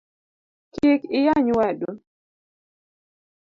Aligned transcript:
Kik 0.73 1.01
iyany 1.17 1.49
wadu 1.57 1.89